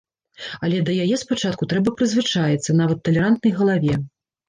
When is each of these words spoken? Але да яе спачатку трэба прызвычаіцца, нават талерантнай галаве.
Але 0.67 0.79
да 0.87 0.95
яе 1.03 1.19
спачатку 1.25 1.69
трэба 1.75 1.95
прызвычаіцца, 2.01 2.79
нават 2.83 2.99
талерантнай 3.11 3.59
галаве. 3.63 4.05